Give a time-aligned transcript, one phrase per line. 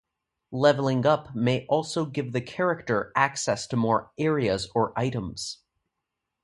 [0.51, 5.59] Leveling up may also give the character access to more areas or items.